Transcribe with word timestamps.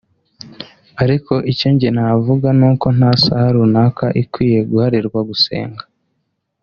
Ariko 1.03 1.33
icyo 1.51 1.67
njye 1.73 1.89
navuga 1.95 2.47
nuko 2.59 2.87
nta 2.97 3.11
saha 3.23 3.47
runaka 3.55 4.05
ikwiye 4.21 4.59
guharirwa 4.69 5.19
gusenga 5.29 5.83